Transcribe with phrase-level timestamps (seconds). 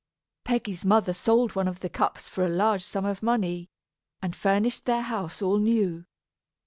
[0.43, 3.69] Peggy's mother sold one of the cups for a large sum of money,
[4.19, 6.05] and furnished their house all new.